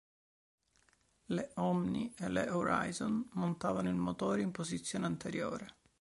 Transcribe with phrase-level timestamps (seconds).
[1.35, 5.75] Le Omni e le Horizon montavano il motore in posizione anteriore.